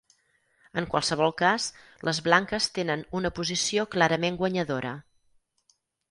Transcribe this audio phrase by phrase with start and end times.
[0.81, 1.65] En qualsevol cas,
[2.07, 4.95] les blanques tenen una posició clarament guanyadora.